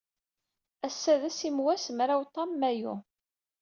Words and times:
Ass-a 0.87 1.13
d 1.21 1.23
asimwas, 1.29 1.85
mraw 1.97 2.21
tam 2.33 2.51
Mayu. 2.59 2.95